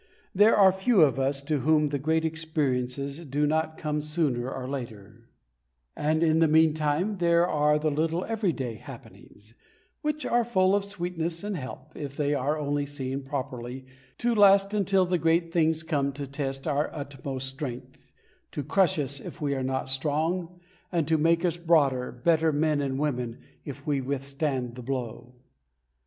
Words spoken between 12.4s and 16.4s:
only seen properly, to last until the great things come to